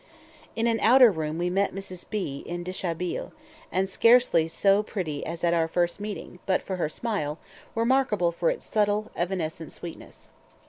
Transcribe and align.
In 0.55 0.65
an 0.65 0.79
outer 0.79 1.11
room 1.11 1.37
we 1.37 1.51
met 1.51 1.75
Mrs. 1.75 2.09
B 2.09 2.43
en 2.47 2.63
déshabillé, 2.63 3.31
and 3.71 3.87
scarcely 3.87 4.47
so 4.47 4.81
pretty 4.81 5.23
as 5.27 5.43
at 5.43 5.53
our 5.53 5.67
first 5.67 5.99
meeting, 5.99 6.39
but 6.47 6.63
for 6.63 6.77
her 6.77 6.89
smile, 6.89 7.37
remarkable 7.75 8.31
for 8.31 8.49
its 8.49 8.65
subtile, 8.65 9.11
evanescent 9.15 9.71
sweetness. 9.71 10.29